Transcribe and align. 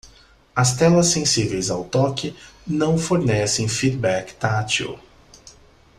As 0.55 0.75
telas 0.75 1.05
sensíveis 1.11 1.69
ao 1.69 1.83
toque 1.83 2.35
não 2.65 2.97
fornecem 2.97 3.67
feedback 3.67 4.33
tátil. 4.33 4.97